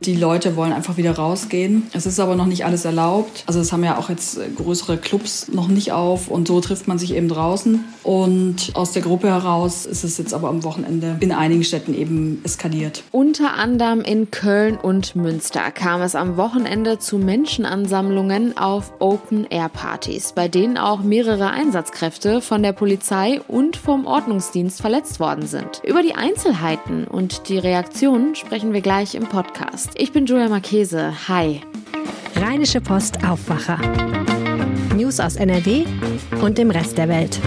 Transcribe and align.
Die 0.00 0.14
Leute 0.14 0.56
wollen 0.56 0.72
einfach 0.72 0.96
wieder 0.96 1.16
rausgehen. 1.16 1.84
Es 1.92 2.06
ist 2.06 2.20
aber 2.20 2.36
noch 2.36 2.46
nicht 2.46 2.64
alles 2.64 2.84
erlaubt. 2.84 3.44
Also 3.46 3.60
es 3.60 3.72
haben 3.72 3.82
ja 3.82 3.96
auch 3.96 4.10
jetzt 4.10 4.38
größere 4.56 4.98
Clubs 4.98 5.48
noch 5.48 5.68
nicht 5.68 5.92
auf 5.92 6.28
und 6.28 6.48
so 6.48 6.60
trifft 6.60 6.86
man 6.86 6.98
sich 6.98 7.14
eben 7.14 7.28
draußen. 7.28 7.84
Und 8.02 8.72
aus 8.74 8.92
der 8.92 9.02
Gruppe 9.02 9.28
heraus 9.28 9.86
ist 9.86 10.04
es 10.04 10.18
jetzt 10.18 10.34
aber 10.34 10.48
am 10.48 10.64
Wochenende 10.64 11.16
in 11.20 11.32
einigen 11.32 11.64
Städten 11.64 11.94
eben 11.94 12.40
eskaliert. 12.44 13.02
Unter 13.10 13.54
anderem 13.54 14.02
in 14.02 14.30
Köln 14.30 14.76
und 14.76 15.16
Münster 15.16 15.70
kam 15.70 16.02
es 16.02 16.14
am 16.14 16.36
Wochenende 16.36 16.98
zu 16.98 17.18
Menschenansammlungen 17.18 18.56
auf 18.58 18.92
Open-Air-Partys, 19.00 20.32
bei 20.34 20.48
denen 20.48 20.76
auch 20.76 21.00
mehrere 21.00 21.50
Einsatzkräfte 21.50 22.40
von 22.40 22.62
der 22.62 22.72
Polizei 22.72 23.40
und 23.48 23.76
vom 23.76 24.06
Ordnungsdienst 24.06 24.80
verletzt 24.80 25.20
worden 25.20 25.46
sind. 25.46 25.80
Über 25.84 26.02
die 26.02 26.14
Einzelheiten 26.14 27.06
und 27.06 27.48
die 27.48 27.58
Reaktionen 27.58 28.34
sprechen 28.34 28.72
wir 28.72 28.82
gleich 28.82 29.14
im 29.14 29.24
Podcast. 29.24 29.85
Podcast. 29.86 29.92
Ich 29.96 30.12
bin 30.12 30.26
Julia 30.26 30.48
Marchese. 30.48 31.28
Hi. 31.28 31.60
Rheinische 32.36 32.80
Post 32.80 33.24
Aufwacher. 33.24 33.78
News 34.94 35.20
aus 35.20 35.36
NRW 35.36 35.84
und 36.42 36.58
dem 36.58 36.70
Rest 36.70 36.98
der 36.98 37.08
Welt. 37.08 37.38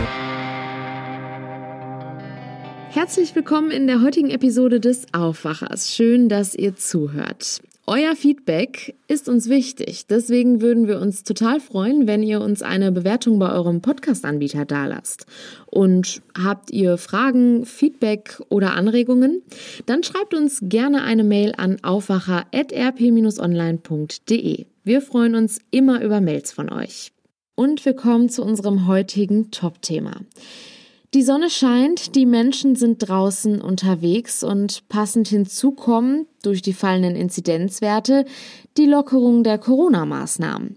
Herzlich 2.91 3.35
willkommen 3.35 3.71
in 3.71 3.87
der 3.87 4.01
heutigen 4.01 4.29
Episode 4.29 4.79
des 4.79 5.13
Aufwachers. 5.13 5.93
Schön, 5.93 6.27
dass 6.29 6.55
ihr 6.55 6.75
zuhört. 6.75 7.61
Euer 7.91 8.15
Feedback 8.15 8.95
ist 9.07 9.27
uns 9.27 9.49
wichtig. 9.49 10.05
Deswegen 10.05 10.61
würden 10.61 10.87
wir 10.87 11.01
uns 11.01 11.23
total 11.23 11.59
freuen, 11.59 12.05
wenn 12.05 12.21
ihr 12.21 12.39
uns 12.39 12.61
eine 12.61 12.91
Bewertung 12.91 13.39
bei 13.39 13.51
eurem 13.51 13.81
Podcast-Anbieter 13.81 14.63
dalasst. 14.63 15.25
Und 15.65 16.21
habt 16.37 16.69
ihr 16.69 16.99
Fragen, 16.99 17.65
Feedback 17.65 18.43
oder 18.49 18.75
Anregungen? 18.75 19.41
Dann 19.87 20.03
schreibt 20.03 20.35
uns 20.35 20.59
gerne 20.61 21.01
eine 21.01 21.23
Mail 21.23 21.55
an 21.57 21.77
aufwacher.rp-online.de. 21.81 24.65
Wir 24.83 25.01
freuen 25.01 25.33
uns 25.33 25.59
immer 25.71 26.03
über 26.03 26.21
Mails 26.21 26.51
von 26.51 26.71
euch. 26.71 27.11
Und 27.55 27.83
wir 27.85 27.95
kommen 27.95 28.29
zu 28.29 28.43
unserem 28.43 28.85
heutigen 28.85 29.49
Top-Thema. 29.49 30.11
Die 31.15 31.23
Sonne 31.23 31.49
scheint, 31.49 32.15
die 32.15 32.27
Menschen 32.27 32.75
sind 32.75 32.99
draußen 32.99 33.61
unterwegs 33.61 34.43
und 34.43 34.87
passend 34.89 35.27
hinzu 35.27 35.71
kommen 35.71 36.27
durch 36.41 36.61
die 36.61 36.73
fallenden 36.73 37.15
Inzidenzwerte 37.15 38.25
die 38.77 38.85
Lockerung 38.85 39.43
der 39.43 39.57
Corona-Maßnahmen. 39.57 40.75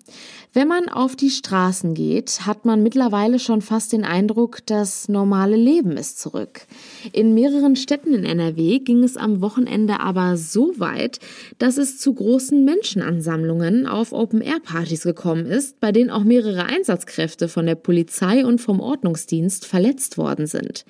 Wenn 0.55 0.69
man 0.69 0.91
auf 0.91 1.17
die 1.17 1.31
Straßen 1.31 1.95
geht, 1.95 2.41
hat 2.47 2.67
man 2.67 2.83
mittlerweile 2.83 3.39
schon 3.39 3.63
fast 3.63 3.93
den 3.93 4.05
Eindruck, 4.05 4.59
das 4.67 5.09
normale 5.09 5.57
Leben 5.57 5.93
ist 5.93 6.21
zurück. 6.21 6.67
In 7.13 7.33
mehreren 7.33 7.75
Städten 7.75 8.13
in 8.13 8.27
NRW 8.27 8.81
ging 8.81 9.03
es 9.03 9.17
am 9.17 9.41
Wochenende 9.41 10.01
aber 10.01 10.37
so 10.37 10.79
weit, 10.79 11.21
dass 11.59 11.79
es 11.79 11.99
zu 11.99 12.13
großen 12.13 12.67
Menschenansammlungen 12.67 13.87
auf 13.87 14.13
Open-Air-Partys 14.13 15.05
gekommen 15.05 15.47
ist, 15.47 15.81
bei 15.81 15.91
denen 15.91 16.11
auch 16.11 16.25
mehrere 16.25 16.67
Einsatzkräfte 16.67 17.49
von 17.49 17.65
der 17.65 17.77
Polizei 17.77 18.45
und 18.45 18.61
vom 18.61 18.81
Ordnungsdienst 18.81 19.65
verletzt 19.65 20.19
worden 20.19 20.47
sind. 20.47 20.85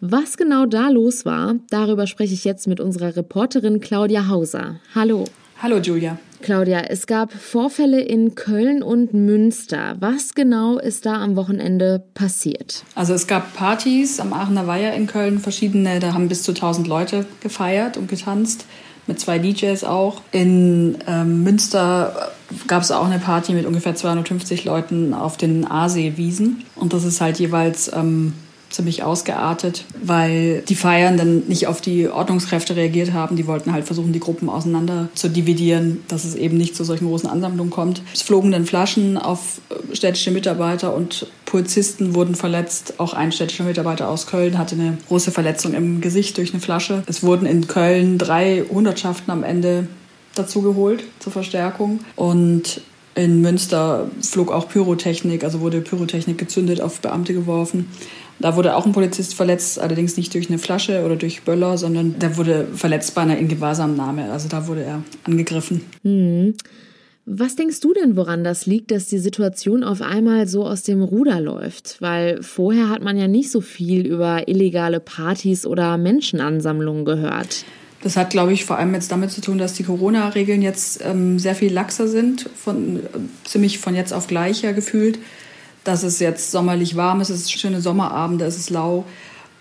Was 0.00 0.36
genau 0.36 0.66
da 0.66 0.90
los 0.90 1.24
war, 1.24 1.54
darüber 1.70 2.06
spreche 2.06 2.34
ich 2.34 2.44
jetzt 2.44 2.66
mit 2.66 2.80
unserer 2.80 3.16
Reporterin 3.16 3.80
Claudia 3.80 4.15
Hauser. 4.28 4.80
Hallo. 4.94 5.24
Hallo 5.62 5.78
Julia. 5.78 6.18
Claudia, 6.42 6.80
es 6.88 7.06
gab 7.06 7.32
Vorfälle 7.32 8.00
in 8.00 8.34
Köln 8.34 8.82
und 8.82 9.14
Münster. 9.14 9.96
Was 10.00 10.34
genau 10.34 10.78
ist 10.78 11.06
da 11.06 11.14
am 11.22 11.34
Wochenende 11.34 12.04
passiert? 12.14 12.84
Also 12.94 13.14
es 13.14 13.26
gab 13.26 13.54
Partys 13.54 14.20
am 14.20 14.32
Aachener 14.32 14.66
Weiher 14.66 14.94
in 14.94 15.06
Köln, 15.06 15.38
verschiedene, 15.38 15.98
da 15.98 16.12
haben 16.12 16.28
bis 16.28 16.42
zu 16.42 16.52
1000 16.52 16.86
Leute 16.86 17.26
gefeiert 17.40 17.96
und 17.96 18.08
getanzt, 18.08 18.66
mit 19.06 19.18
zwei 19.18 19.38
DJs 19.38 19.84
auch. 19.84 20.20
In 20.32 20.98
ähm, 21.06 21.42
Münster 21.42 22.32
gab 22.66 22.82
es 22.82 22.90
auch 22.90 23.06
eine 23.06 23.18
Party 23.18 23.52
mit 23.52 23.64
ungefähr 23.64 23.94
250 23.94 24.64
Leuten 24.64 25.14
auf 25.14 25.36
den 25.36 25.64
Aasee-Wiesen. 25.64 26.64
Und 26.74 26.92
das 26.92 27.04
ist 27.04 27.20
halt 27.20 27.38
jeweils... 27.38 27.90
Ähm, 27.94 28.34
ziemlich 28.70 29.02
ausgeartet, 29.02 29.84
weil 30.02 30.62
die 30.68 30.74
Feiernden 30.74 31.46
nicht 31.48 31.66
auf 31.66 31.80
die 31.80 32.08
Ordnungskräfte 32.08 32.76
reagiert 32.76 33.12
haben. 33.12 33.36
Die 33.36 33.46
wollten 33.46 33.72
halt 33.72 33.84
versuchen, 33.84 34.12
die 34.12 34.20
Gruppen 34.20 34.48
auseinander 34.48 35.08
zu 35.14 35.28
dividieren, 35.28 36.02
dass 36.08 36.24
es 36.24 36.34
eben 36.34 36.56
nicht 36.56 36.76
zu 36.76 36.84
solchen 36.84 37.06
großen 37.06 37.28
Ansammlungen 37.28 37.70
kommt. 37.70 38.02
Es 38.12 38.22
flogen 38.22 38.52
dann 38.52 38.66
Flaschen 38.66 39.16
auf 39.18 39.60
städtische 39.92 40.30
Mitarbeiter 40.30 40.94
und 40.94 41.26
Polizisten 41.44 42.14
wurden 42.14 42.34
verletzt. 42.34 42.94
Auch 42.98 43.14
ein 43.14 43.32
städtischer 43.32 43.64
Mitarbeiter 43.64 44.08
aus 44.08 44.26
Köln 44.26 44.58
hatte 44.58 44.74
eine 44.74 44.98
große 45.08 45.30
Verletzung 45.30 45.74
im 45.74 46.00
Gesicht 46.00 46.36
durch 46.36 46.52
eine 46.52 46.60
Flasche. 46.60 47.02
Es 47.06 47.22
wurden 47.22 47.46
in 47.46 47.66
Köln 47.68 48.18
drei 48.18 48.64
Hundertschaften 48.68 49.30
am 49.30 49.44
Ende 49.44 49.86
dazugeholt 50.34 51.04
zur 51.20 51.32
Verstärkung. 51.32 52.00
Und 52.14 52.80
in 53.14 53.40
Münster 53.40 54.10
flog 54.20 54.52
auch 54.52 54.68
Pyrotechnik, 54.68 55.42
also 55.42 55.60
wurde 55.60 55.80
Pyrotechnik 55.80 56.36
gezündet, 56.36 56.82
auf 56.82 57.00
Beamte 57.00 57.32
geworfen. 57.32 57.88
Da 58.38 58.56
wurde 58.56 58.76
auch 58.76 58.84
ein 58.84 58.92
Polizist 58.92 59.34
verletzt, 59.34 59.78
allerdings 59.78 60.16
nicht 60.16 60.34
durch 60.34 60.48
eine 60.48 60.58
Flasche 60.58 61.04
oder 61.04 61.16
durch 61.16 61.42
Böller, 61.42 61.78
sondern 61.78 62.18
der 62.18 62.36
wurde 62.36 62.66
verletzt 62.74 63.14
bei 63.14 63.22
einer 63.22 63.38
Ingewahrsamnahme. 63.38 64.30
Also 64.30 64.48
da 64.48 64.66
wurde 64.66 64.82
er 64.82 65.02
angegriffen. 65.24 65.80
Mhm. 66.02 66.54
Was 67.28 67.56
denkst 67.56 67.80
du 67.80 67.92
denn, 67.92 68.16
woran 68.16 68.44
das 68.44 68.66
liegt, 68.66 68.92
dass 68.92 69.06
die 69.06 69.18
Situation 69.18 69.82
auf 69.82 70.00
einmal 70.00 70.46
so 70.46 70.64
aus 70.64 70.84
dem 70.84 71.02
Ruder 71.02 71.40
läuft? 71.40 71.96
Weil 72.00 72.40
vorher 72.40 72.88
hat 72.88 73.02
man 73.02 73.16
ja 73.16 73.26
nicht 73.26 73.50
so 73.50 73.60
viel 73.60 74.06
über 74.06 74.46
illegale 74.46 75.00
Partys 75.00 75.66
oder 75.66 75.98
Menschenansammlungen 75.98 77.04
gehört. 77.04 77.64
Das 78.02 78.16
hat, 78.16 78.30
glaube 78.30 78.52
ich, 78.52 78.64
vor 78.64 78.78
allem 78.78 78.94
jetzt 78.94 79.10
damit 79.10 79.32
zu 79.32 79.40
tun, 79.40 79.58
dass 79.58 79.72
die 79.72 79.82
Corona-Regeln 79.82 80.62
jetzt 80.62 81.00
ähm, 81.04 81.40
sehr 81.40 81.56
viel 81.56 81.72
laxer 81.72 82.06
sind, 82.06 82.48
von, 82.54 82.98
äh, 82.98 83.00
ziemlich 83.42 83.80
von 83.80 83.96
jetzt 83.96 84.12
auf 84.12 84.28
gleich 84.28 84.62
ja 84.62 84.70
gefühlt 84.70 85.18
dass 85.86 86.02
es 86.02 86.18
jetzt 86.18 86.50
sommerlich 86.50 86.96
warm 86.96 87.20
ist, 87.20 87.30
es 87.30 87.42
ist 87.42 87.52
schöne 87.52 87.80
Sommerabende, 87.80 88.44
es 88.44 88.56
ist 88.56 88.70
lau 88.70 89.04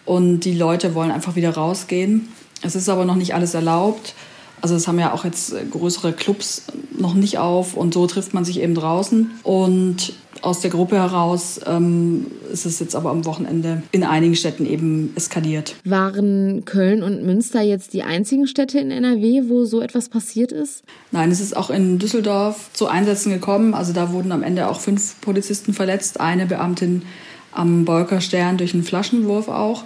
und 0.06 0.42
die 0.42 0.56
Leute 0.56 0.96
wollen 0.96 1.12
einfach 1.12 1.36
wieder 1.36 1.54
rausgehen. 1.54 2.30
Es 2.62 2.76
ist 2.76 2.90
aber 2.90 3.06
noch 3.06 3.16
nicht 3.16 3.36
alles 3.36 3.54
erlaubt. 3.54 4.16
Also 4.62 4.76
es 4.76 4.88
haben 4.88 4.98
ja 4.98 5.14
auch 5.14 5.26
jetzt 5.26 5.54
größere 5.70 6.14
Clubs 6.14 6.64
noch 6.98 7.14
nicht 7.14 7.38
auf 7.38 7.76
und 7.76 7.94
so 7.94 8.08
trifft 8.08 8.34
man 8.34 8.46
sich 8.46 8.60
eben 8.62 8.74
draußen. 8.74 9.32
Und 9.44 10.14
aus 10.42 10.60
der 10.60 10.70
Gruppe 10.70 10.98
heraus 10.98 11.60
ähm, 11.66 12.28
ist 12.52 12.66
es 12.66 12.80
jetzt 12.80 12.96
aber 12.96 13.10
am 13.12 13.26
Wochenende 13.26 13.84
in 13.92 14.04
einigen 14.04 14.36
Städten 14.36 14.66
eben 14.66 15.12
eskaliert. 15.16 15.76
Waren 15.86 16.66
Köln 16.66 17.04
und 17.04 17.24
Münster 17.24 17.62
jetzt 17.62 17.94
die 17.94 18.04
einzigen 18.04 18.48
Städte 18.48 18.80
in 18.80 18.92
NRW, 18.92 19.44
wo 19.48 19.66
so 19.66 19.82
etwas 19.82 20.10
passiert 20.10 20.52
ist? 20.52 20.84
Nein, 21.12 21.32
es 21.32 21.40
ist 21.40 21.56
auch 21.56 21.70
in 21.70 22.00
Düsseldorf 22.00 22.70
zu 22.74 22.88
Einsätzen 22.88 23.32
gekommen. 23.32 23.74
Also 23.74 23.94
da 23.94 24.12
wurden 24.12 24.32
am 24.32 24.44
Ende 24.44 24.68
auch 24.68 24.80
fünf 24.80 25.20
Polizisten 25.22 25.74
verletzt, 25.74 26.20
eine 26.20 26.46
Beamtin 26.46 27.04
am 27.52 27.86
Bolkerstern 27.86 28.58
durch 28.58 28.74
einen 28.74 28.84
Flaschenwurf 28.84 29.48
auch. 29.48 29.84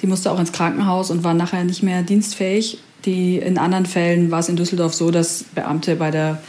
Die 0.00 0.06
musste 0.06 0.30
auch 0.30 0.40
ins 0.40 0.52
Krankenhaus 0.52 1.10
und 1.10 1.24
war 1.24 1.34
nachher 1.34 1.64
nicht 1.64 1.82
mehr 1.82 2.02
dienstfähig. 2.02 2.78
Die, 3.04 3.38
in 3.38 3.58
anderen 3.58 3.86
Fällen 3.86 4.30
war 4.30 4.40
es 4.40 4.48
in 4.48 4.56
Düsseldorf 4.56 4.94
so, 4.94 5.10
dass 5.10 5.44
Beamte 5.54 5.96
bei 5.96 6.10
der 6.10 6.42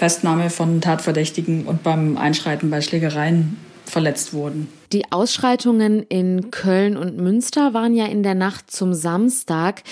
Festnahme 0.00 0.48
von 0.48 0.80
Tatverdächtigen 0.80 1.66
und 1.66 1.82
beim 1.82 2.16
Einschreiten 2.16 2.70
bei 2.70 2.80
Schlägereien 2.80 3.58
verletzt 3.84 4.32
wurden. 4.32 4.66
Die 4.94 5.12
Ausschreitungen 5.12 6.04
in 6.04 6.50
Köln 6.50 6.96
und 6.96 7.18
Münster 7.18 7.74
waren 7.74 7.92
ja 7.94 8.06
in 8.06 8.22
der 8.22 8.34
Nacht 8.34 8.70
zum 8.70 8.94
Samstag. 8.94 9.82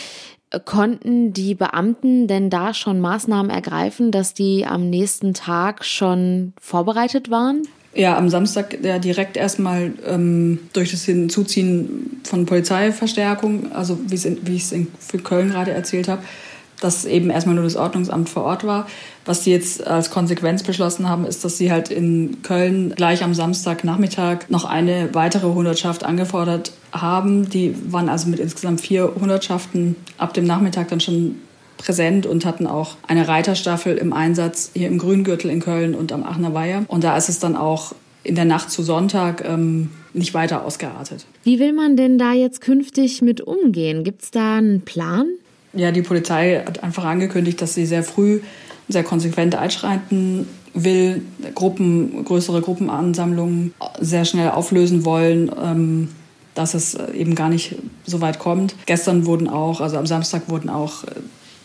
Konnten 0.65 1.35
die 1.35 1.55
Beamten 1.55 2.27
denn 2.27 2.49
da 2.49 2.73
schon 2.73 3.01
Maßnahmen 3.01 3.51
ergreifen, 3.51 4.11
dass 4.11 4.33
die 4.33 4.65
am 4.65 4.89
nächsten 4.89 5.35
Tag 5.35 5.85
schon 5.85 6.55
vorbereitet 6.59 7.31
waren? 7.31 7.69
Ja, 7.93 8.17
am 8.17 8.31
Samstag 8.31 8.79
ja, 8.83 8.99
direkt 8.99 9.37
erstmal 9.37 9.93
ähm, 10.07 10.61
durch 10.73 10.91
das 10.91 11.05
Hinzuziehen 11.05 12.23
von 12.25 12.47
Polizeiverstärkung, 12.47 13.73
also 13.73 13.99
wie 14.07 14.15
ich 14.57 14.73
es 14.73 14.75
für 15.01 15.19
Köln 15.19 15.51
gerade 15.51 15.73
erzählt 15.73 16.09
habe, 16.09 16.23
dass 16.81 17.05
eben 17.05 17.31
erstmal 17.31 17.55
nur 17.55 17.65
das 17.65 17.77
Ordnungsamt 17.77 18.29
vor 18.29 18.45
Ort 18.45 18.65
war. 18.65 18.87
Was 19.25 19.45
sie 19.45 19.51
jetzt 19.51 19.87
als 19.87 20.11
Konsequenz 20.11 20.63
beschlossen 20.63 21.09
haben, 21.09 21.25
ist, 21.25 21.45
dass 21.45 21.59
sie 21.59 21.71
halt 21.71 21.91
in 21.91 22.43
Köln 22.43 22.95
gleich 22.97 23.23
am 23.23 23.35
Samstagnachmittag 23.35 24.49
noch 24.49 24.65
eine 24.65 25.11
weitere 25.13 25.49
Hundertschaft 25.49 26.05
angefordert 26.05 26.73
haben. 26.93 27.49
Die 27.51 27.75
waren 27.93 28.09
also 28.09 28.29
mit 28.29 28.41
insgesamt 28.41 28.81
vier 28.81 29.13
Hundertschaften 29.21 29.97
ab 30.17 30.35
dem 30.35 30.45
Nachmittag 30.45 30.89
dann 30.89 31.01
schon 31.01 31.37
präsent 31.77 32.27
und 32.27 32.45
hatten 32.45 32.67
auch 32.67 32.97
eine 33.07 33.29
Reiterstaffel 33.29 33.97
im 33.97 34.13
Einsatz 34.13 34.71
hier 34.75 34.89
im 34.89 34.99
Grüngürtel 34.99 35.51
in 35.51 35.61
Köln 35.61 35.95
und 35.95 36.13
am 36.13 36.25
Aachener 36.25 36.55
Weiher. 36.55 36.85
Und 36.89 37.05
da 37.05 37.17
ist 37.17 37.29
es 37.29 37.39
dann 37.39 37.57
auch 37.57 37.95
in 38.25 38.35
der 38.35 38.45
Nacht 38.45 38.71
zu 38.71 38.83
Sonntag 38.83 39.45
ähm, 39.45 39.91
nicht 40.13 40.35
weiter 40.35 40.65
ausgeartet. 40.65 41.25
Wie 41.45 41.59
will 41.61 41.73
man 41.73 41.97
denn 41.97 42.19
da 42.19 42.33
jetzt 42.33 42.61
künftig 42.61 43.23
mit 43.23 43.41
umgehen? 43.41 44.05
Gibt 44.05 44.23
es 44.23 44.31
da 44.31 44.57
einen 44.57 44.83
Plan? 44.83 45.29
Ja, 45.73 45.93
die 45.93 46.03
Polizei 46.03 46.63
hat 46.65 46.83
einfach 46.83 47.05
angekündigt, 47.05 47.61
dass 47.61 47.75
sie 47.75 47.87
sehr 47.87 48.03
früh, 48.03 48.41
sehr 48.89 49.05
konsequent 49.05 49.55
einschreiten 49.55 50.47
will, 50.75 51.23
Gruppen, 51.55 52.25
größere 52.25 52.61
Gruppenansammlungen 52.63 53.75
sehr 54.01 54.25
schnell 54.25 54.51
auflösen 54.51 55.05
wollen, 55.05 55.51
ähm, 55.63 56.09
dass 56.55 56.75
es 56.75 56.95
eben 57.15 57.35
gar 57.35 57.49
nicht 57.49 57.77
so 58.05 58.21
weit 58.21 58.39
kommt. 58.39 58.75
Gestern 58.87 59.27
wurden 59.27 59.49
auch, 59.49 59.81
also 59.81 59.97
am 59.97 60.07
Samstag 60.07 60.49
wurden 60.49 60.69
auch 60.71 61.05
äh, 61.05 61.11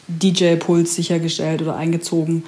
DJ-Puls 0.08 0.96
sichergestellt 0.96 1.62
oder 1.62 1.76
eingezogen. 1.76 2.44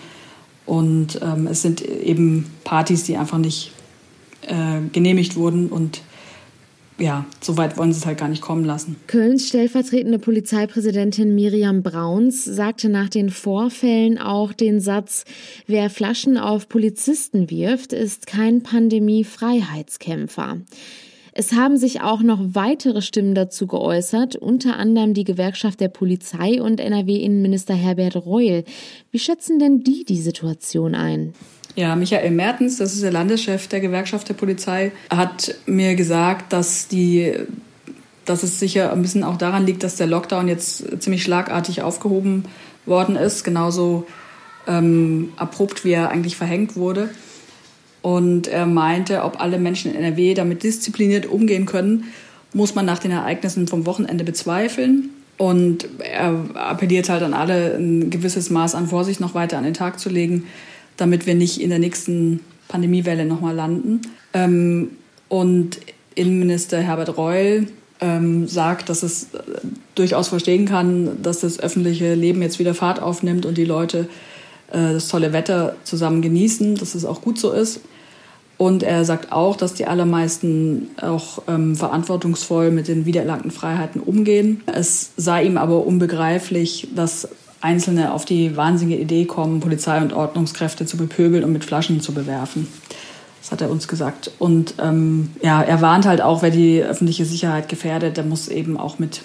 Und 0.66 1.20
ähm, 1.22 1.48
es 1.48 1.62
sind 1.62 1.82
eben 1.82 2.52
Partys, 2.64 3.04
die 3.04 3.18
einfach 3.18 3.38
nicht 3.38 3.72
äh, 4.48 4.82
genehmigt 4.92 5.36
wurden 5.36 5.70
und 5.70 6.02
ja, 6.98 7.26
so 7.42 7.58
weit 7.58 7.78
wollen 7.78 7.92
sie 7.92 8.00
es 8.00 8.06
halt 8.06 8.18
gar 8.18 8.30
nicht 8.30 8.42
kommen 8.42 8.64
lassen. 8.64 8.96
Kölns 9.08 9.48
stellvertretende 9.48 10.18
Polizeipräsidentin 10.20 11.36
Miriam 11.36 11.84
Brauns 11.84 12.46
sagte 12.46 12.88
nach 12.90 13.10
den 13.10 13.30
Vorfällen 13.30 14.18
auch 14.18 14.54
den 14.54 14.80
Satz, 14.80 15.26
wer 15.68 15.90
Flaschen 15.90 16.38
auf 16.38 16.70
Polizisten 16.70 17.50
wirft, 17.50 17.92
ist 17.92 18.28
kein 18.28 18.64
Pandemie-Freiheitskämpfer. 18.64 20.60
Es 21.38 21.52
haben 21.52 21.76
sich 21.76 22.00
auch 22.00 22.22
noch 22.22 22.40
weitere 22.42 23.02
Stimmen 23.02 23.36
dazu 23.36 23.68
geäußert, 23.68 24.38
unter 24.38 24.78
anderem 24.78 25.14
die 25.14 25.26
Gewerkschaft 25.26 25.82
der 25.82 25.90
Polizei 25.90 26.62
und 26.62 26.80
NRW-Innenminister 26.80 27.74
Herbert 27.74 28.16
Reul. 28.16 28.64
Wie 29.12 29.20
schätzen 29.20 29.60
denn 29.60 29.84
die 29.84 30.06
die 30.06 30.22
Situation 30.22 30.96
ein? 30.96 31.34
Ja, 31.76 31.96
Michael 31.96 32.32
Mertens, 32.32 32.78
das 32.78 32.94
ist 32.94 33.04
der 33.04 33.12
Landeschef 33.12 33.68
der 33.68 33.82
Gewerkschaft 33.82 34.30
der 34.30 34.34
Polizei, 34.34 34.94
hat 35.10 35.56
mir 35.66 35.96
gesagt, 35.96 36.54
dass 36.54 36.88
die 36.88 37.34
dass 38.26 38.42
es 38.42 38.60
sicher 38.60 38.92
ein 38.92 39.04
bisschen 39.04 39.24
auch 39.24 39.38
daran 39.38 39.66
liegt, 39.66 39.84
dass 39.84 39.98
der 39.98 40.08
Lockdown 40.08 40.48
jetzt 40.48 41.02
ziemlich 41.02 41.22
schlagartig 41.22 41.84
aufgehoben 41.84 42.46
worden 42.88 43.16
ist, 43.16 43.44
genauso 43.44 44.08
ähm, 44.68 45.30
abrupt, 45.38 45.86
wie 45.86 45.92
er 45.92 46.10
eigentlich 46.10 46.36
verhängt 46.36 46.76
wurde. 46.76 47.10
Und 48.02 48.48
er 48.48 48.66
meinte, 48.66 49.24
ob 49.24 49.40
alle 49.40 49.60
Menschen 49.60 49.94
in 49.94 49.98
NRW 50.04 50.34
damit 50.34 50.64
diszipliniert 50.64 51.28
umgehen 51.28 51.66
können, 51.66 52.06
muss 52.54 52.76
man 52.76 52.86
nach 52.86 53.00
den 53.00 53.12
Ereignissen 53.12 53.68
vom 53.68 53.86
Wochenende 53.86 54.24
bezweifeln. 54.24 55.10
Und 55.38 55.88
er 56.00 56.46
appelliert 56.56 57.10
halt 57.10 57.22
an 57.22 57.34
alle, 57.34 57.76
ein 57.76 58.10
gewisses 58.10 58.50
Maß 58.50 58.74
an 58.74 58.88
Vorsicht 58.88 59.20
noch 59.20 59.34
weiter 59.34 59.58
an 59.58 59.66
den 59.66 59.74
Tag 59.74 60.00
zu 60.00 60.10
legen 60.10 60.46
damit 60.98 61.26
wir 61.26 61.36
nicht 61.36 61.62
in 61.62 61.70
der 61.70 61.80
nächsten 61.80 62.40
Pandemiewelle 62.68 63.26
nochmal 63.26 63.56
landen. 63.56 64.02
Ähm, 64.34 64.92
und 65.30 65.80
Innenminister 66.16 66.80
Herbert 66.80 67.18
Reul 67.18 67.68
ähm, 68.02 68.48
sagt, 68.48 68.90
dass 68.90 69.04
es 69.04 69.26
äh, 69.34 69.38
durchaus 69.96 70.28
verstehen 70.28 70.66
kann, 70.66 71.22
dass 71.22 71.42
das 71.42 71.60
öffentliche 71.60 72.14
Leben 72.14 72.42
jetzt 72.42 72.60
wieder 72.60 72.74
Fahrt 72.74 73.02
aufnimmt 73.02 73.46
und 73.46 73.58
die 73.58 73.66
Leute 73.66 74.08
äh, 74.72 74.94
das 74.94 75.08
tolle 75.08 75.34
Wetter 75.34 75.76
zusammen 75.84 76.22
genießen, 76.22 76.76
dass 76.76 76.96
es 76.96 77.06
auch 77.06 77.22
gut 77.22 77.40
so 77.40 77.52
ist. 77.52 77.82
Und 78.58 78.84
er 78.84 79.04
sagt 79.04 79.34
auch, 79.34 79.58
dass 79.58 79.74
die 79.74 79.86
allermeisten 79.86 80.90
auch 81.02 81.42
ähm, 81.48 81.76
verantwortungsvoll 81.76 82.72
mit 82.72 82.88
den 82.88 83.06
wiedererlangten 83.06 83.52
Freiheiten 83.52 84.00
umgehen. 84.00 84.62
Es 84.66 85.12
sei 85.18 85.44
ihm 85.44 85.58
aber 85.58 85.86
unbegreiflich, 85.86 86.88
dass 86.96 87.28
Einzelne 87.62 88.14
auf 88.14 88.26
die 88.26 88.56
wahnsinnige 88.56 89.02
Idee 89.02 89.26
kommen, 89.26 89.60
Polizei 89.60 90.00
und 90.02 90.14
Ordnungskräfte 90.14 90.86
zu 90.86 90.98
bepöbeln 90.98 91.44
und 91.44 91.52
mit 91.52 91.64
Flaschen 91.66 92.02
zu 92.02 92.14
bewerfen. 92.14 92.68
Das 93.42 93.52
hat 93.52 93.62
er 93.62 93.70
uns 93.70 93.88
gesagt. 93.88 94.32
Und 94.40 94.76
ähm, 94.80 95.32
ja, 95.42 95.62
er 95.62 95.82
warnt 95.82 96.06
halt 96.06 96.22
auch, 96.22 96.42
wer 96.42 96.52
die 96.52 96.82
öffentliche 96.82 97.26
Sicherheit 97.26 97.70
gefährdet, 97.70 98.18
der 98.18 98.24
muss 98.24 98.48
eben 98.48 98.78
auch 98.78 98.98
mit 98.98 99.22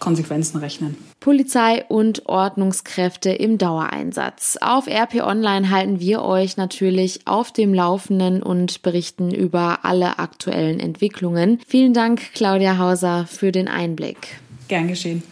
Konsequenzen 0.00 0.58
rechnen. 0.58 0.96
Polizei 1.20 1.84
und 1.88 2.26
Ordnungskräfte 2.26 3.30
im 3.30 3.56
Dauereinsatz. 3.56 4.58
Auf 4.60 4.88
RP 4.88 5.22
Online 5.22 5.70
halten 5.70 6.00
wir 6.00 6.22
euch 6.22 6.56
natürlich 6.56 7.20
auf 7.28 7.52
dem 7.52 7.72
Laufenden 7.72 8.42
und 8.42 8.82
berichten 8.82 9.32
über 9.32 9.84
alle 9.84 10.18
aktuellen 10.18 10.80
Entwicklungen. 10.80 11.60
Vielen 11.68 11.94
Dank, 11.94 12.34
Claudia 12.34 12.78
Hauser, 12.78 13.26
für 13.28 13.52
den 13.52 13.68
Einblick. 13.68 14.40
Gern 14.66 14.88
geschehen. 14.88 15.22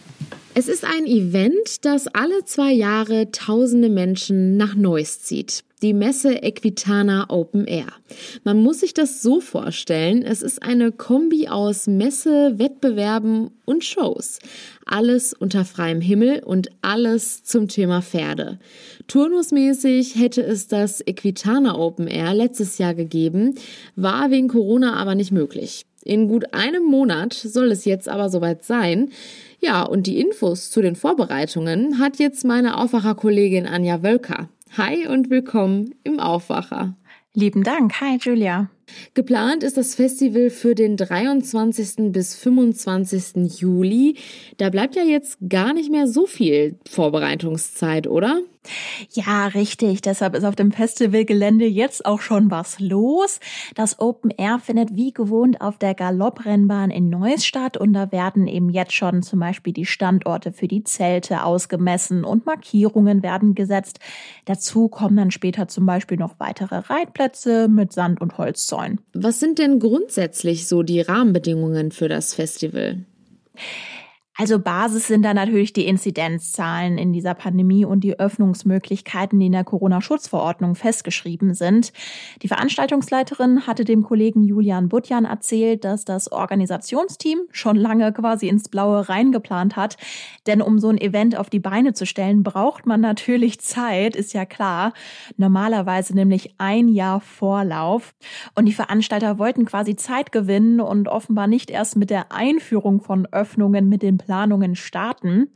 Es 0.53 0.67
ist 0.67 0.83
ein 0.83 1.05
Event, 1.05 1.85
das 1.85 2.07
alle 2.07 2.43
zwei 2.43 2.73
Jahre 2.73 3.31
tausende 3.31 3.87
Menschen 3.87 4.57
nach 4.57 4.75
Neuss 4.75 5.21
zieht. 5.21 5.63
Die 5.81 5.93
Messe 5.93 6.43
Equitana 6.43 7.29
Open 7.29 7.65
Air. 7.65 7.87
Man 8.43 8.61
muss 8.61 8.81
sich 8.81 8.93
das 8.93 9.21
so 9.21 9.39
vorstellen, 9.39 10.23
es 10.23 10.41
ist 10.41 10.61
eine 10.61 10.91
Kombi 10.91 11.47
aus 11.47 11.87
Messe, 11.87 12.59
Wettbewerben 12.59 13.51
und 13.63 13.85
Shows. 13.85 14.39
Alles 14.85 15.33
unter 15.33 15.63
freiem 15.63 16.01
Himmel 16.01 16.43
und 16.43 16.69
alles 16.81 17.43
zum 17.45 17.69
Thema 17.69 18.01
Pferde. 18.01 18.59
Turnusmäßig 19.07 20.15
hätte 20.15 20.43
es 20.43 20.67
das 20.67 20.99
Equitana 20.99 21.79
Open 21.79 22.07
Air 22.07 22.33
letztes 22.33 22.77
Jahr 22.77 22.93
gegeben, 22.93 23.55
war 23.95 24.31
wegen 24.31 24.49
Corona 24.49 24.95
aber 24.97 25.15
nicht 25.15 25.31
möglich. 25.31 25.85
In 26.03 26.27
gut 26.27 26.53
einem 26.53 26.83
Monat 26.83 27.33
soll 27.33 27.71
es 27.71 27.85
jetzt 27.85 28.09
aber 28.09 28.29
soweit 28.29 28.63
sein. 28.63 29.11
Ja, 29.63 29.83
und 29.83 30.07
die 30.07 30.19
Infos 30.19 30.71
zu 30.71 30.81
den 30.81 30.95
Vorbereitungen 30.95 31.99
hat 31.99 32.17
jetzt 32.17 32.43
meine 32.43 32.79
Aufwacherkollegin 32.79 33.67
Anja 33.67 34.01
Wölker. 34.01 34.49
Hi 34.75 35.07
und 35.07 35.29
willkommen 35.29 35.93
im 36.03 36.19
Aufwacher. 36.19 36.95
Lieben 37.35 37.61
Dank. 37.61 38.01
Hi, 38.01 38.17
Julia. 38.19 38.71
Geplant 39.13 39.63
ist 39.63 39.77
das 39.77 39.95
Festival 39.95 40.49
für 40.49 40.75
den 40.75 40.97
23. 40.97 42.11
bis 42.11 42.35
25. 42.35 43.59
Juli. 43.59 44.17
Da 44.57 44.69
bleibt 44.69 44.95
ja 44.95 45.03
jetzt 45.03 45.37
gar 45.47 45.73
nicht 45.73 45.91
mehr 45.91 46.07
so 46.07 46.25
viel 46.25 46.75
Vorbereitungszeit, 46.89 48.07
oder? 48.07 48.41
Ja, 49.09 49.47
richtig. 49.47 50.01
Deshalb 50.01 50.35
ist 50.35 50.43
auf 50.43 50.55
dem 50.55 50.71
Festivalgelände 50.71 51.65
jetzt 51.65 52.05
auch 52.05 52.21
schon 52.21 52.51
was 52.51 52.79
los. 52.79 53.39
Das 53.73 53.99
Open 53.99 54.29
Air 54.29 54.59
findet 54.59 54.95
wie 54.95 55.11
gewohnt 55.11 55.61
auf 55.61 55.79
der 55.79 55.95
Galopprennbahn 55.95 56.91
in 56.91 57.09
Neuss 57.09 57.43
statt 57.43 57.75
und 57.75 57.93
da 57.93 58.11
werden 58.11 58.47
eben 58.47 58.69
jetzt 58.69 58.93
schon 58.93 59.23
zum 59.23 59.39
Beispiel 59.39 59.73
die 59.73 59.87
Standorte 59.87 60.53
für 60.53 60.67
die 60.67 60.83
Zelte 60.83 61.43
ausgemessen 61.43 62.23
und 62.23 62.45
Markierungen 62.45 63.23
werden 63.23 63.55
gesetzt. 63.55 63.99
Dazu 64.45 64.89
kommen 64.89 65.17
dann 65.17 65.31
später 65.31 65.67
zum 65.67 65.87
Beispiel 65.87 66.17
noch 66.17 66.39
weitere 66.39 66.75
Reitplätze 66.75 67.67
mit 67.67 67.91
Sand- 67.93 68.21
und 68.21 68.37
Holzzäunen. 68.37 68.80
Was 69.13 69.39
sind 69.39 69.59
denn 69.59 69.79
grundsätzlich 69.79 70.67
so 70.67 70.83
die 70.83 71.01
Rahmenbedingungen 71.01 71.91
für 71.91 72.07
das 72.07 72.33
Festival? 72.33 72.97
Also 74.41 74.57
Basis 74.57 75.05
sind 75.05 75.21
da 75.21 75.35
natürlich 75.35 75.71
die 75.71 75.85
Inzidenzzahlen 75.85 76.97
in 76.97 77.13
dieser 77.13 77.35
Pandemie 77.35 77.85
und 77.85 77.99
die 77.99 78.19
Öffnungsmöglichkeiten, 78.19 79.39
die 79.39 79.45
in 79.45 79.51
der 79.51 79.63
Corona-Schutzverordnung 79.63 80.73
festgeschrieben 80.73 81.53
sind. 81.53 81.93
Die 82.41 82.47
Veranstaltungsleiterin 82.47 83.67
hatte 83.67 83.85
dem 83.85 84.01
Kollegen 84.01 84.43
Julian 84.43 84.89
Butjan 84.89 85.25
erzählt, 85.25 85.83
dass 85.83 86.05
das 86.05 86.31
Organisationsteam 86.31 87.41
schon 87.51 87.75
lange 87.75 88.11
quasi 88.13 88.47
ins 88.47 88.67
Blaue 88.67 89.07
reingeplant 89.07 89.75
hat. 89.75 89.97
Denn 90.47 90.63
um 90.63 90.79
so 90.79 90.89
ein 90.89 90.97
Event 90.97 91.37
auf 91.37 91.51
die 91.51 91.59
Beine 91.59 91.93
zu 91.93 92.07
stellen, 92.07 92.41
braucht 92.41 92.87
man 92.87 92.99
natürlich 92.99 93.59
Zeit, 93.61 94.15
ist 94.15 94.33
ja 94.33 94.45
klar. 94.45 94.93
Normalerweise 95.37 96.15
nämlich 96.15 96.55
ein 96.57 96.87
Jahr 96.87 97.21
Vorlauf. 97.21 98.15
Und 98.55 98.65
die 98.65 98.73
Veranstalter 98.73 99.37
wollten 99.37 99.65
quasi 99.65 99.95
Zeit 99.95 100.31
gewinnen 100.31 100.81
und 100.81 101.07
offenbar 101.07 101.45
nicht 101.45 101.69
erst 101.69 101.95
mit 101.95 102.09
der 102.09 102.31
Einführung 102.31 103.01
von 103.01 103.27
Öffnungen 103.31 103.87
mit 103.87 104.01
den 104.01 104.17
Planungen 104.31 104.77
starten. 104.77 105.49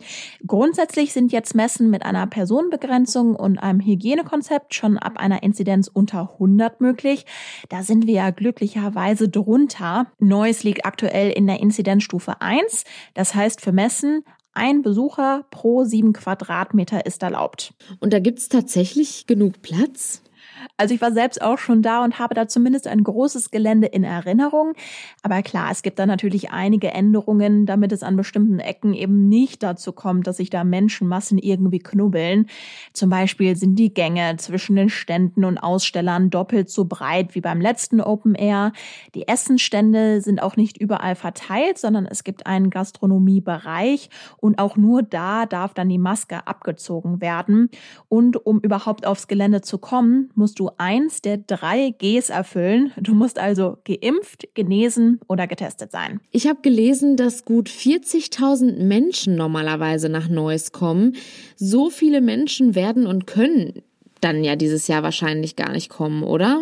Grundsätzlich 0.45 1.13
sind 1.13 1.31
jetzt 1.31 1.55
Messen 1.55 1.89
mit 1.89 2.03
einer 2.03 2.27
Personenbegrenzung 2.27 3.33
und 3.33 3.57
einem 3.57 3.79
Hygienekonzept 3.79 4.75
schon 4.75 4.97
ab 4.97 5.13
einer 5.15 5.43
Inzidenz 5.43 5.87
unter 5.87 6.33
100 6.33 6.81
möglich. 6.81 7.25
Da 7.69 7.83
sind 7.83 8.05
wir 8.05 8.15
ja 8.15 8.31
glücklicherweise 8.31 9.29
drunter. 9.29 10.07
Neues 10.19 10.63
liegt 10.63 10.85
aktuell 10.85 11.31
in 11.31 11.47
der 11.47 11.61
Inzidenzstufe 11.61 12.41
1. 12.41 12.83
Das 13.13 13.33
heißt 13.33 13.61
für 13.61 13.71
Messen 13.71 14.25
ein 14.51 14.81
Besucher 14.81 15.45
pro 15.51 15.85
sieben 15.85 16.11
Quadratmeter 16.11 17.05
ist 17.05 17.23
erlaubt. 17.23 17.73
Und 18.01 18.11
da 18.11 18.19
gibt 18.19 18.39
es 18.39 18.49
tatsächlich 18.49 19.25
genug 19.25 19.61
Platz? 19.61 20.21
Also 20.77 20.93
ich 20.93 21.01
war 21.01 21.11
selbst 21.11 21.41
auch 21.41 21.57
schon 21.57 21.81
da 21.81 22.03
und 22.03 22.19
habe 22.19 22.35
da 22.35 22.47
zumindest 22.47 22.87
ein 22.87 23.03
großes 23.03 23.51
Gelände 23.51 23.87
in 23.87 24.03
Erinnerung. 24.03 24.73
Aber 25.23 25.41
klar, 25.41 25.69
es 25.71 25.83
gibt 25.83 25.99
da 25.99 26.05
natürlich 26.05 26.51
einige 26.51 26.91
Änderungen, 26.91 27.65
damit 27.65 27.91
es 27.91 28.03
an 28.03 28.17
bestimmten 28.17 28.59
Ecken 28.59 28.93
eben 28.93 29.29
nicht 29.29 29.63
dazu 29.63 29.93
kommt, 29.93 30.27
dass 30.27 30.37
sich 30.37 30.49
da 30.49 30.63
Menschenmassen 30.63 31.37
irgendwie 31.37 31.79
knubbeln. 31.79 32.47
Zum 32.93 33.09
Beispiel 33.09 33.55
sind 33.55 33.75
die 33.77 33.93
Gänge 33.93 34.35
zwischen 34.37 34.75
den 34.75 34.89
Ständen 34.89 35.45
und 35.45 35.57
Ausstellern 35.57 36.29
doppelt 36.29 36.69
so 36.69 36.85
breit 36.85 37.35
wie 37.35 37.41
beim 37.41 37.61
letzten 37.61 38.01
Open 38.01 38.35
Air. 38.35 38.73
Die 39.13 39.27
Essenstände 39.27 40.21
sind 40.21 40.41
auch 40.41 40.57
nicht 40.57 40.77
überall 40.77 41.15
verteilt, 41.15 41.77
sondern 41.77 42.05
es 42.05 42.23
gibt 42.23 42.47
einen 42.47 42.69
Gastronomiebereich 42.69 44.09
und 44.37 44.59
auch 44.59 44.75
nur 44.75 45.03
da 45.03 45.45
darf 45.45 45.73
dann 45.73 45.89
die 45.89 45.97
Maske 45.97 46.47
abgezogen 46.47 47.21
werden. 47.21 47.69
Und 48.09 48.45
um 48.45 48.59
überhaupt 48.59 49.05
aufs 49.05 49.27
Gelände 49.27 49.61
zu 49.61 49.77
kommen, 49.77 50.31
musst 50.37 50.59
du 50.59 50.69
eins 50.77 51.21
der 51.21 51.37
drei 51.37 51.93
Gs 51.97 52.29
erfüllen. 52.29 52.91
Du 52.97 53.13
musst 53.13 53.39
also 53.39 53.77
geimpft, 53.83 54.47
genesen 54.53 55.19
oder 55.27 55.47
getestet 55.47 55.91
sein. 55.91 56.19
Ich 56.31 56.47
habe 56.47 56.59
gelesen, 56.61 57.17
dass 57.17 57.45
gut 57.45 57.69
40.000 57.69 58.83
Menschen 58.83 59.35
normalerweise 59.35 60.09
nach 60.09 60.27
Neuss 60.27 60.71
kommen. 60.71 61.15
So 61.55 61.89
viele 61.89 62.21
Menschen 62.21 62.75
werden 62.75 63.07
und 63.07 63.27
können 63.27 63.81
dann 64.21 64.43
ja 64.43 64.55
dieses 64.55 64.87
Jahr 64.87 65.03
wahrscheinlich 65.03 65.55
gar 65.55 65.71
nicht 65.71 65.89
kommen, 65.89 66.23
oder? 66.23 66.61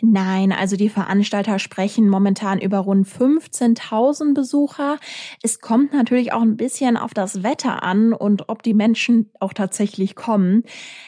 Nein, 0.00 0.52
also 0.52 0.76
die 0.76 0.90
Veranstalter 0.90 1.58
sprechen 1.58 2.08
momentan 2.08 2.60
über 2.60 2.78
rund 2.78 3.06
15.000 3.08 4.34
Besucher. 4.34 4.98
Es 5.42 5.60
kommt 5.60 5.92
natürlich 5.92 6.32
auch 6.32 6.42
ein 6.42 6.56
bisschen 6.56 6.96
auf 6.96 7.14
das 7.14 7.42
Wetter 7.42 7.82
an 7.82 8.12
und 8.12 8.48
ob 8.48 8.62
die 8.62 8.74
Menschen 8.74 9.30
auch 9.40 9.54
tatsächlich 9.54 10.14
kommen. 10.14 10.64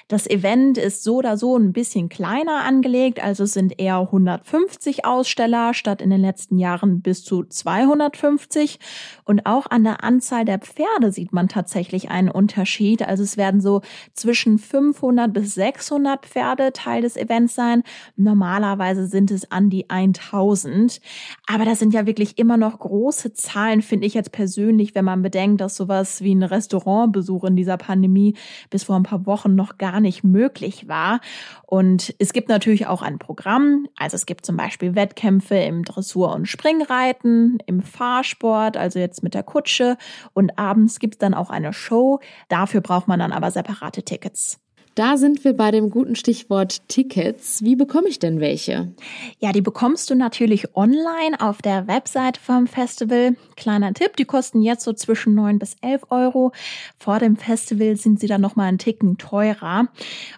Das 0.08 0.28
Event 0.28 0.78
ist 0.78 1.04
so 1.04 1.16
oder 1.16 1.36
so 1.36 1.56
ein 1.56 1.72
bisschen 1.72 2.08
kleiner 2.08 2.64
angelegt, 2.64 3.22
also 3.22 3.44
sind 3.44 3.78
eher 3.78 3.98
150 3.98 5.04
Aussteller 5.04 5.74
statt 5.74 6.00
in 6.00 6.10
den 6.10 6.20
letzten 6.20 6.58
Jahren 6.58 7.02
bis 7.02 7.22
zu 7.22 7.44
250. 7.44 8.80
Und 9.24 9.46
auch 9.46 9.66
an 9.70 9.84
der 9.84 10.02
Anzahl 10.02 10.44
der 10.44 10.58
Pferde 10.58 11.12
sieht 11.12 11.32
man 11.32 11.48
tatsächlich 11.48 12.10
einen 12.10 12.30
Unterschied. 12.30 13.06
Also 13.06 13.22
es 13.22 13.36
werden 13.36 13.60
so 13.60 13.82
zwischen 14.14 14.58
500 14.58 15.32
bis 15.32 15.54
600 15.54 16.24
Pferde 16.26 16.72
Teil 16.72 17.02
des 17.02 17.16
Events 17.16 17.54
sein. 17.54 17.82
Normalerweise 18.30 19.08
sind 19.08 19.32
es 19.32 19.50
an 19.50 19.70
die 19.70 19.90
1000. 19.90 21.00
Aber 21.48 21.64
das 21.64 21.80
sind 21.80 21.92
ja 21.92 22.06
wirklich 22.06 22.38
immer 22.38 22.56
noch 22.56 22.78
große 22.78 23.32
Zahlen, 23.32 23.82
finde 23.82 24.06
ich 24.06 24.14
jetzt 24.14 24.30
persönlich, 24.30 24.94
wenn 24.94 25.04
man 25.04 25.20
bedenkt, 25.20 25.60
dass 25.60 25.74
sowas 25.74 26.22
wie 26.22 26.32
ein 26.32 26.44
Restaurantbesuch 26.44 27.42
in 27.42 27.56
dieser 27.56 27.76
Pandemie 27.76 28.36
bis 28.70 28.84
vor 28.84 28.94
ein 28.94 29.02
paar 29.02 29.26
Wochen 29.26 29.56
noch 29.56 29.78
gar 29.78 29.98
nicht 29.98 30.22
möglich 30.22 30.86
war. 30.86 31.20
Und 31.66 32.14
es 32.20 32.32
gibt 32.32 32.48
natürlich 32.48 32.86
auch 32.86 33.02
ein 33.02 33.18
Programm. 33.18 33.88
Also 33.96 34.14
es 34.14 34.26
gibt 34.26 34.46
zum 34.46 34.56
Beispiel 34.56 34.94
Wettkämpfe 34.94 35.56
im 35.56 35.84
Dressur- 35.84 36.32
und 36.32 36.46
Springreiten, 36.46 37.58
im 37.66 37.82
Fahrsport, 37.82 38.76
also 38.76 39.00
jetzt 39.00 39.24
mit 39.24 39.34
der 39.34 39.42
Kutsche. 39.42 39.96
Und 40.34 40.56
abends 40.56 41.00
gibt 41.00 41.16
es 41.16 41.18
dann 41.18 41.34
auch 41.34 41.50
eine 41.50 41.72
Show. 41.72 42.20
Dafür 42.48 42.80
braucht 42.80 43.08
man 43.08 43.18
dann 43.18 43.32
aber 43.32 43.50
separate 43.50 44.04
Tickets. 44.04 44.60
Da 45.00 45.16
sind 45.16 45.44
wir 45.44 45.54
bei 45.54 45.70
dem 45.70 45.88
guten 45.88 46.14
Stichwort 46.14 46.86
Tickets. 46.88 47.64
Wie 47.64 47.74
bekomme 47.74 48.08
ich 48.08 48.18
denn 48.18 48.38
welche? 48.38 48.92
Ja, 49.38 49.50
die 49.50 49.62
bekommst 49.62 50.10
du 50.10 50.14
natürlich 50.14 50.76
online 50.76 51.40
auf 51.40 51.62
der 51.62 51.86
Website 51.86 52.36
vom 52.36 52.66
Festival. 52.66 53.34
Kleiner 53.56 53.94
Tipp, 53.94 54.18
die 54.18 54.26
kosten 54.26 54.60
jetzt 54.60 54.84
so 54.84 54.92
zwischen 54.92 55.34
9 55.34 55.58
bis 55.58 55.78
11 55.80 56.02
Euro. 56.10 56.52
Vor 56.98 57.18
dem 57.18 57.36
Festival 57.36 57.96
sind 57.96 58.20
sie 58.20 58.26
dann 58.26 58.42
nochmal 58.42 58.68
einen 58.68 58.76
Ticken 58.76 59.16
teurer. 59.16 59.88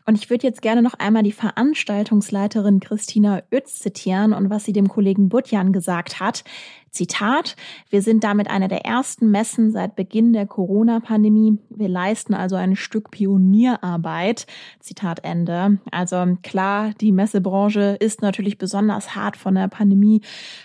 Und 0.07 0.15
ich 0.15 0.31
würde 0.31 0.47
jetzt 0.47 0.63
gerne 0.63 0.81
noch 0.81 0.95
einmal 0.95 1.25
die 1.25 1.33
Veranstaltungsleiterin 1.33 2.79
Christina 2.79 3.43
Oetz 3.51 3.81
zitieren 3.81 4.33
und 4.33 4.49
was 4.49 4.63
sie 4.63 4.73
dem 4.73 4.87
Kollegen 4.87 5.29
Butjan 5.29 5.73
gesagt 5.73 6.21
hat. 6.21 6.45
Zitat, 6.93 7.57
wir 7.89 8.03
sind 8.03 8.23
damit 8.23 8.51
eine 8.51 8.69
der 8.69 8.85
ersten 8.85 9.31
Messen 9.31 9.73
seit 9.73 9.97
Beginn 9.97 10.35
der 10.35 10.45
Corona-Pandemie. 10.45 11.57
Wir 11.71 11.89
leisten 11.89 12.35
also 12.35 12.57
ein 12.57 12.77
Stück 12.77 13.11
Pionierarbeit. 13.11 14.47
Zitat 14.79 15.25
Ende. 15.25 15.79
Also 15.91 16.37
klar, 16.43 16.93
die 17.01 17.11
Messebranche 17.11 17.97
ist 17.99 18.21
natürlich 18.21 18.59
besonders 18.59 19.17
hart 19.17 19.39
von 19.39 19.55
der 19.55 19.69
Pandemie 19.69 20.21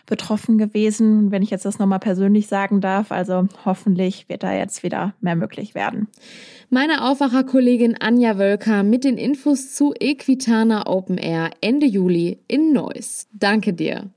betroffen 0.05 0.57
gewesen. 0.57 1.31
Wenn 1.31 1.43
ich 1.43 1.49
jetzt 1.49 1.63
das 1.63 1.79
nochmal 1.79 1.99
persönlich 1.99 2.47
sagen 2.47 2.81
darf, 2.81 3.13
also 3.13 3.47
hoffentlich 3.63 4.27
wird 4.27 4.43
da 4.43 4.53
jetzt 4.53 4.83
wieder 4.83 5.13
mehr 5.21 5.37
möglich 5.37 5.75
werden. 5.75 6.09
Meine 6.69 7.05
Aufwacherkollegin 7.05 7.95
Anja 8.01 8.37
Wölker 8.37 8.83
mit 8.83 9.05
den 9.05 9.17
Infos 9.17 9.73
zu 9.73 9.93
Equitana 9.97 10.87
Open 10.87 11.17
Air 11.17 11.51
Ende 11.61 11.85
Juli 11.85 12.39
in 12.49 12.73
Neuss. 12.73 13.29
Danke 13.31 13.71
dir. 13.71 14.09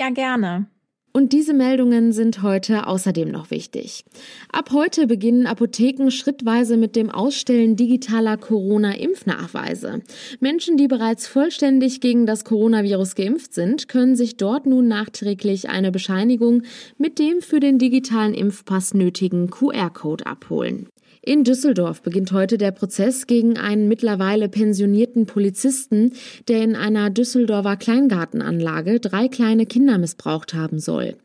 Ja, 0.00 0.10
gerne. 0.10 0.66
Und 1.12 1.32
diese 1.32 1.54
Meldungen 1.54 2.12
sind 2.12 2.42
heute 2.42 2.86
außerdem 2.86 3.30
noch 3.30 3.50
wichtig. 3.50 4.04
Ab 4.52 4.70
heute 4.72 5.06
beginnen 5.06 5.46
Apotheken 5.46 6.10
schrittweise 6.10 6.76
mit 6.76 6.96
dem 6.96 7.10
Ausstellen 7.10 7.76
digitaler 7.76 8.36
Corona-Impfnachweise. 8.36 10.02
Menschen, 10.40 10.76
die 10.76 10.86
bereits 10.86 11.26
vollständig 11.26 12.00
gegen 12.00 12.26
das 12.26 12.44
Coronavirus 12.44 13.14
geimpft 13.14 13.54
sind, 13.54 13.88
können 13.88 14.16
sich 14.16 14.36
dort 14.36 14.66
nun 14.66 14.86
nachträglich 14.86 15.68
eine 15.68 15.90
Bescheinigung 15.90 16.62
mit 16.98 17.18
dem 17.18 17.40
für 17.40 17.58
den 17.58 17.78
digitalen 17.78 18.34
Impfpass 18.34 18.94
nötigen 18.94 19.50
QR-Code 19.50 20.26
abholen. 20.26 20.88
In 21.22 21.42
Düsseldorf 21.42 22.02
beginnt 22.02 22.30
heute 22.32 22.58
der 22.58 22.70
Prozess 22.70 23.26
gegen 23.26 23.58
einen 23.58 23.88
mittlerweile 23.88 24.48
pensionierten 24.48 25.26
Polizisten, 25.26 26.12
der 26.46 26.62
in 26.62 26.76
einer 26.76 27.10
Düsseldorfer 27.10 27.76
Kleingartenanlage 27.76 29.00
drei 29.00 29.28
kleine 29.28 29.66
Kinder 29.66 29.98
missbraucht 29.98 30.54
haben 30.54 30.78
soll. 30.78 31.16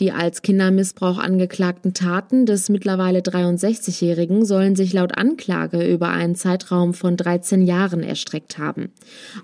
Die 0.00 0.10
als 0.10 0.42
Kindermissbrauch 0.42 1.18
angeklagten 1.18 1.94
Taten 1.94 2.44
des 2.44 2.68
mittlerweile 2.68 3.20
63-Jährigen 3.20 4.44
sollen 4.44 4.74
sich 4.74 4.92
laut 4.92 5.16
Anklage 5.16 5.86
über 5.86 6.08
einen 6.08 6.34
Zeitraum 6.34 6.92
von 6.92 7.16
13 7.16 7.62
Jahren 7.62 8.02
erstreckt 8.02 8.58
haben. 8.58 8.90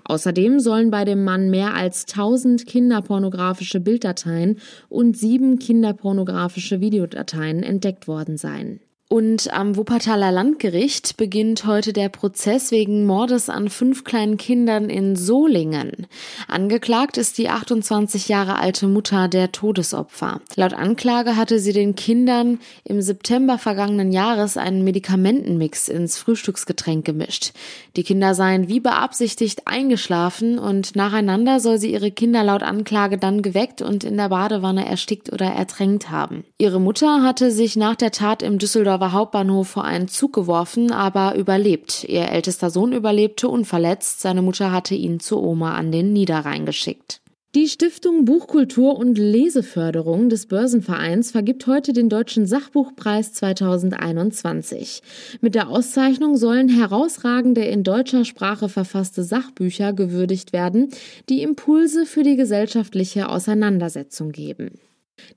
Außerdem 0.03 0.59
sollen 0.59 0.91
bei 0.91 1.05
dem 1.05 1.23
Mann 1.23 1.49
mehr 1.49 1.73
als 1.75 2.05
1000 2.07 2.65
kinderpornografische 2.65 3.79
Bilddateien 3.79 4.57
und 4.89 5.17
sieben 5.17 5.59
kinderpornografische 5.59 6.81
Videodateien 6.81 7.63
entdeckt 7.63 8.07
worden 8.07 8.37
sein. 8.37 8.81
Und 9.13 9.53
am 9.53 9.75
Wuppertaler 9.75 10.31
Landgericht 10.31 11.17
beginnt 11.17 11.67
heute 11.67 11.93
der 11.93 12.09
Prozess 12.09 12.71
wegen 12.71 13.05
Mordes 13.05 13.47
an 13.47 13.69
fünf 13.69 14.03
kleinen 14.05 14.37
Kindern 14.37 14.89
in 14.89 15.15
Solingen. 15.15 16.07
Angeklagt 16.47 17.17
ist 17.17 17.37
die 17.37 17.47
28 17.47 18.27
Jahre 18.27 18.57
alte 18.57 18.87
Mutter 18.87 19.27
der 19.27 19.51
Todesopfer. 19.51 20.41
Laut 20.55 20.73
Anklage 20.73 21.35
hatte 21.35 21.59
sie 21.59 21.73
den 21.73 21.93
Kindern 21.93 22.57
im 22.85 23.03
September 23.03 23.59
vergangenen 23.59 24.11
Jahres 24.11 24.57
einen 24.57 24.83
Medikamentenmix 24.83 25.89
ins 25.89 26.17
Frühstücksgetränk 26.17 27.05
gemischt. 27.05 27.51
Die 27.95 28.03
Kinder 28.03 28.33
seien 28.33 28.67
wie 28.67 28.79
beabsichtigt 28.79 29.67
eingeschlafen 29.67 30.57
und 30.57 30.95
nacheinander 30.95 31.59
soll 31.59 31.77
sie 31.77 31.93
ihre 31.93 32.09
Kinder 32.09 32.43
laut 32.43 32.63
Anklage 32.63 33.19
dann 33.19 33.43
geweckt 33.43 33.83
und 33.83 34.03
in 34.03 34.17
der 34.17 34.29
Badewanne 34.29 34.87
erstickt 34.87 35.31
oder 35.31 35.45
ertränkt 35.45 36.09
haben. 36.09 36.45
Ihre 36.57 36.81
Mutter 36.81 37.21
hatte 37.21 37.51
sich 37.51 37.75
nach 37.75 37.95
der 37.95 38.09
Tat 38.09 38.41
im 38.41 38.57
Düsseldorfer 38.57 39.02
Düsseldorfer 39.03 39.11
Hauptbahnhof 39.11 39.67
vor 39.67 39.83
einen 39.83 40.07
Zug 40.07 40.33
geworfen, 40.33 40.91
aber 40.91 41.35
überlebt. 41.35 42.05
Ihr 42.05 42.29
ältester 42.29 42.69
Sohn 42.69 42.93
überlebte 42.93 43.49
unverletzt. 43.49 44.21
Seine 44.21 44.41
Mutter 44.41 44.71
hatte 44.71 44.95
ihn 44.95 45.19
zur 45.19 45.43
Oma 45.43 45.73
an 45.75 45.91
den 45.91 46.13
Niederrhein 46.13 46.65
geschickt. 46.65 47.19
Die 47.55 47.67
Stiftung 47.67 48.25
Buchkultur 48.25 48.97
und 48.97 49.17
Leseförderung 49.17 50.29
des 50.29 50.47
Börsenvereins 50.47 51.31
vergibt 51.31 51.67
heute 51.67 51.93
den 51.93 52.09
Deutschen 52.09 52.47
Sachbuchpreis 52.47 53.33
2021. 53.33 55.01
Mit 55.41 55.53
der 55.53 55.69
Auszeichnung 55.69 56.35
sollen 56.35 56.69
herausragende 56.69 57.63
in 57.63 57.83
deutscher 57.83 58.25
Sprache 58.25 58.69
verfasste 58.69 59.23
Sachbücher 59.23 59.93
gewürdigt 59.93 60.51
werden, 60.51 60.89
die 61.29 61.43
Impulse 61.43 62.05
für 62.07 62.23
die 62.23 62.37
gesellschaftliche 62.37 63.29
Auseinandersetzung 63.29 64.31
geben. 64.31 64.79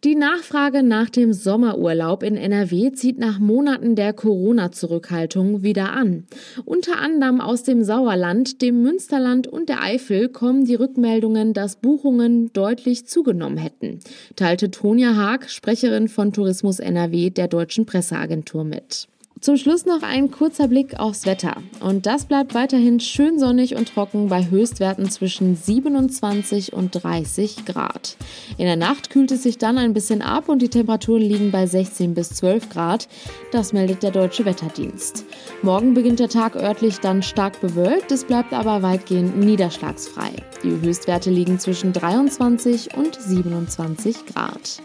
Die 0.04 0.14
Nachfrage 0.14 0.83
nach 0.83 1.11
dem 1.11 1.33
Sommerurlaub 1.33 2.23
in 2.23 2.37
NRW 2.37 2.92
zieht 2.92 3.18
nach 3.18 3.38
Monaten 3.38 3.95
der 3.95 4.12
Corona-Zurückhaltung 4.12 5.62
wieder 5.62 5.92
an. 5.92 6.26
Unter 6.64 6.99
anderem 6.99 7.40
aus 7.40 7.62
dem 7.62 7.83
Sauerland, 7.85 8.62
dem 8.62 8.83
Münsterland 8.83 9.47
und 9.47 9.68
der 9.68 9.83
Eifel 9.83 10.28
kommen 10.28 10.64
die 10.64 10.75
Rückmeldungen, 10.75 11.52
dass 11.52 11.76
Buchungen 11.76 12.52
deutlich 12.52 13.06
zugenommen 13.06 13.59
hätten, 13.59 14.00
teilte 14.35 14.71
Tonja 14.71 15.14
Haag, 15.14 15.50
Sprecherin 15.50 16.09
von 16.09 16.33
Tourismus 16.33 16.78
NRW 16.78 17.30
der 17.30 17.49
Deutschen 17.49 17.85
Presseagentur 17.85 18.64
mit. 18.64 19.09
Zum 19.38 19.58
Schluss 19.58 19.84
noch 19.84 20.02
ein 20.02 20.30
kurzer 20.30 20.66
Blick 20.66 20.98
aufs 20.98 21.26
Wetter. 21.26 21.56
Und 21.80 22.06
das 22.06 22.24
bleibt 22.24 22.54
weiterhin 22.54 23.00
schön 23.00 23.38
sonnig 23.38 23.76
und 23.76 23.92
trocken 23.92 24.28
bei 24.28 24.48
Höchstwerten 24.48 25.10
zwischen 25.10 25.56
27 25.56 26.72
und 26.72 26.92
30 26.92 27.66
Grad. 27.66 28.16
In 28.56 28.64
der 28.64 28.76
Nacht 28.76 29.10
kühlt 29.10 29.30
es 29.30 29.42
sich 29.42 29.58
dann 29.58 29.76
ein 29.76 29.92
bisschen 29.92 30.22
ab 30.22 30.48
und 30.48 30.62
die 30.62 30.70
Temperaturen 30.70 31.20
liegen 31.20 31.50
bei 31.50 31.66
16 31.66 32.14
bis 32.14 32.30
12 32.30 32.70
Grad. 32.70 33.08
Das 33.52 33.74
meldet 33.74 34.02
der 34.02 34.10
Deutsche 34.10 34.46
Wetterdienst. 34.46 35.26
Morgen 35.60 35.92
beginnt 35.92 36.18
der 36.18 36.30
Tag 36.30 36.56
örtlich 36.56 37.00
dann 37.00 37.22
stark 37.22 37.60
bewölkt, 37.60 38.10
es 38.12 38.24
bleibt 38.24 38.54
aber 38.54 38.80
weitgehend 38.80 39.36
niederschlagsfrei. 39.36 40.32
Die 40.64 40.80
Höchstwerte 40.80 41.30
liegen 41.30 41.58
zwischen 41.58 41.92
23 41.92 42.96
und 42.96 43.14
27 43.14 44.24
Grad. 44.24 44.80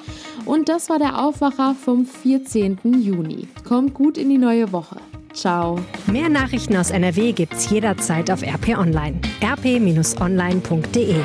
Und 0.45 0.69
das 0.69 0.89
war 0.89 0.99
der 0.99 1.23
Aufwacher 1.23 1.75
vom 1.75 2.05
14. 2.05 2.79
Juni. 2.83 3.47
Kommt 3.67 3.93
gut 3.93 4.17
in 4.17 4.29
die 4.29 4.37
neue 4.37 4.71
Woche. 4.71 4.97
Ciao. 5.33 5.79
Mehr 6.07 6.29
Nachrichten 6.29 6.75
aus 6.75 6.91
NRW 6.91 7.31
gibt's 7.31 7.69
jederzeit 7.69 8.29
auf 8.29 8.43
RP 8.43 8.77
Online. 8.77 9.19
rp-online.de 9.41 11.15